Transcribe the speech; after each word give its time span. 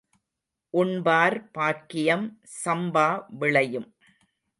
உண்பார் 0.73 1.35
பாக்கியம், 1.51 2.25
சம்பா 2.65 3.07
விளையும். 3.39 3.87